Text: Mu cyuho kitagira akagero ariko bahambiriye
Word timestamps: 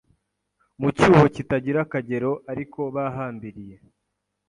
Mu 0.79 0.89
cyuho 0.97 1.23
kitagira 1.35 1.79
akagero 1.85 2.31
ariko 2.51 2.79
bahambiriye 2.95 3.75